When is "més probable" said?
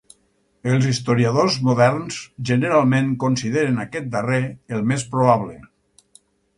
4.95-5.59